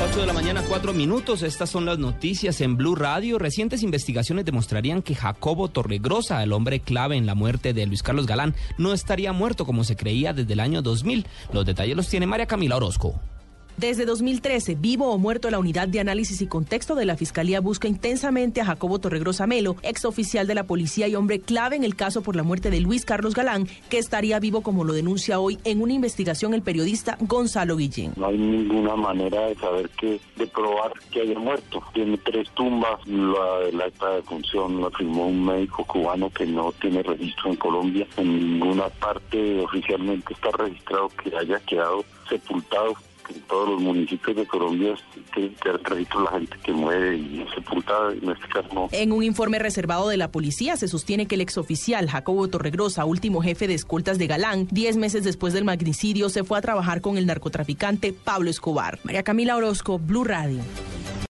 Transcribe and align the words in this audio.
8 0.00 0.20
de 0.20 0.26
la 0.26 0.32
mañana, 0.32 0.62
4 0.68 0.92
minutos. 0.92 1.42
Estas 1.42 1.70
son 1.70 1.84
las 1.84 1.98
noticias 1.98 2.60
en 2.60 2.76
Blue 2.76 2.94
Radio. 2.94 3.36
Recientes 3.36 3.82
investigaciones 3.82 4.44
demostrarían 4.44 5.02
que 5.02 5.16
Jacobo 5.16 5.68
Torregrosa, 5.68 6.40
el 6.44 6.52
hombre 6.52 6.78
clave 6.78 7.16
en 7.16 7.26
la 7.26 7.34
muerte 7.34 7.72
de 7.72 7.84
Luis 7.84 8.04
Carlos 8.04 8.26
Galán, 8.26 8.54
no 8.78 8.92
estaría 8.92 9.32
muerto 9.32 9.66
como 9.66 9.82
se 9.82 9.96
creía 9.96 10.32
desde 10.32 10.52
el 10.52 10.60
año 10.60 10.82
2000. 10.82 11.26
Los 11.52 11.66
detalles 11.66 11.96
los 11.96 12.08
tiene 12.08 12.26
María 12.26 12.46
Camila 12.46 12.76
Orozco. 12.76 13.20
Desde 13.78 14.06
2013, 14.06 14.74
vivo 14.74 15.12
o 15.12 15.18
muerto, 15.18 15.48
la 15.52 15.60
unidad 15.60 15.86
de 15.86 16.00
análisis 16.00 16.42
y 16.42 16.48
contexto 16.48 16.96
de 16.96 17.04
la 17.04 17.16
Fiscalía 17.16 17.60
busca 17.60 17.86
intensamente 17.86 18.60
a 18.60 18.64
Jacobo 18.64 18.98
Torregrosa 18.98 19.46
Melo, 19.46 19.76
ex 19.82 20.04
oficial 20.04 20.48
de 20.48 20.56
la 20.56 20.64
policía 20.64 21.06
y 21.06 21.14
hombre 21.14 21.38
clave 21.38 21.76
en 21.76 21.84
el 21.84 21.94
caso 21.94 22.20
por 22.20 22.34
la 22.34 22.42
muerte 22.42 22.70
de 22.70 22.80
Luis 22.80 23.04
Carlos 23.04 23.36
Galán, 23.36 23.68
que 23.88 23.98
estaría 23.98 24.40
vivo 24.40 24.62
como 24.62 24.82
lo 24.82 24.94
denuncia 24.94 25.38
hoy 25.38 25.60
en 25.62 25.80
una 25.80 25.92
investigación 25.92 26.54
el 26.54 26.62
periodista 26.62 27.18
Gonzalo 27.20 27.76
Guillén. 27.76 28.14
No 28.16 28.26
hay 28.26 28.36
ninguna 28.36 28.96
manera 28.96 29.42
de 29.42 29.54
saber 29.54 29.88
que, 29.90 30.20
de 30.34 30.46
probar 30.48 30.92
que 31.12 31.20
haya 31.20 31.38
muerto. 31.38 31.80
Tiene 31.94 32.18
tres 32.18 32.50
tumbas, 32.54 33.06
la 33.06 33.60
de 33.60 33.72
la 33.74 33.84
acta 33.84 34.10
de 34.10 34.22
función 34.22 34.82
la 34.82 34.90
firmó 34.90 35.28
un 35.28 35.44
médico 35.44 35.84
cubano 35.84 36.30
que 36.30 36.46
no 36.46 36.72
tiene 36.80 37.00
registro 37.04 37.50
en 37.50 37.56
Colombia. 37.56 38.08
En 38.16 38.58
ninguna 38.58 38.88
parte 38.88 39.60
oficialmente 39.60 40.32
está 40.32 40.50
registrado 40.50 41.10
que 41.10 41.36
haya 41.36 41.60
quedado 41.60 42.04
sepultado 42.28 42.96
en 43.34 43.40
todos 43.42 43.68
los 43.68 43.80
municipios 43.80 44.36
de 44.36 44.46
Colombia 44.46 44.94
que, 45.34 45.52
que 45.52 45.72
registro 45.84 46.22
la 46.22 46.30
gente 46.32 46.56
que 46.62 46.72
muere 46.72 47.16
y 47.16 47.46
sepultada, 47.54 48.12
en 48.12 48.30
este 48.30 48.48
caso. 48.48 48.88
En 48.92 49.12
un 49.12 49.22
informe 49.22 49.58
reservado 49.58 50.08
de 50.08 50.16
la 50.16 50.30
policía 50.30 50.76
se 50.76 50.88
sostiene 50.88 51.26
que 51.26 51.34
el 51.34 51.40
exoficial 51.40 52.08
Jacobo 52.08 52.48
Torregrosa, 52.48 53.04
último 53.04 53.42
jefe 53.42 53.68
de 53.68 53.74
escoltas 53.74 54.18
de 54.18 54.26
Galán, 54.26 54.68
diez 54.70 54.96
meses 54.96 55.24
después 55.24 55.52
del 55.52 55.64
magnicidio 55.64 56.28
se 56.28 56.44
fue 56.44 56.58
a 56.58 56.62
trabajar 56.62 57.00
con 57.00 57.16
el 57.16 57.26
narcotraficante 57.26 58.12
Pablo 58.12 58.50
Escobar. 58.50 58.98
María 59.04 59.22
Camila 59.22 59.56
Orozco, 59.56 59.98
Blue 59.98 60.24
Radio. 60.24 60.60